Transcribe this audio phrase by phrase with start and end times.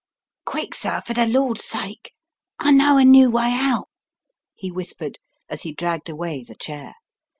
[0.47, 2.11] "Quick, sir, for the land's sake.
[2.57, 3.87] I know a new way out,"
[4.55, 6.95] he whispered, as he dragged away the chair.